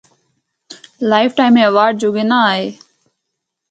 Life 1.11 1.31
time 1.39 1.55
award 1.63 1.93
جوگے 2.01 2.23
ناں 2.29 2.43
آئے۔ 2.51 2.67